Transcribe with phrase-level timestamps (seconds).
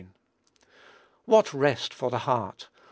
[1.25, 2.69] What rest for the heart!